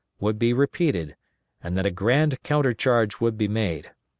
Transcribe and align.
"_would 0.19 0.39
be 0.39 0.51
repeated, 0.51 1.15
and 1.61 1.77
that 1.77 1.85
a 1.85 1.91
grand 1.91 2.41
counter 2.41 2.73
charge 2.73 3.19
would 3.21 3.37
be 3.37 3.47
made. 3.47 3.91